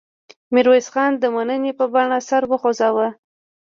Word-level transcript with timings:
میرویس 0.53 0.87
خان 0.93 1.11
د 1.17 1.23
مننې 1.35 1.71
په 1.79 1.85
بڼه 1.93 2.19
سر 2.29 2.43
وخوځاوه. 2.47 3.07